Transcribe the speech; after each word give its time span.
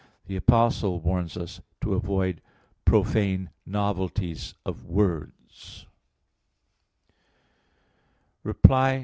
The 0.25 0.35
Apostle 0.35 0.99
warns 0.99 1.37
us 1.37 1.61
to 1.81 1.93
avoid 1.93 2.41
"profane 2.85 3.51
novelties 3.67 4.55
of 4.65 4.83
words" 4.83 5.85
(1 8.41 8.55
Tim. 8.67 8.99